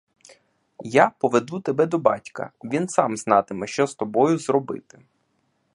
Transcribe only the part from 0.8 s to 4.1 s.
Я поведу тебе до батька— він сам знатиме, що з